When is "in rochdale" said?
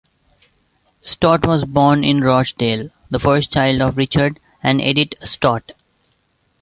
2.03-2.89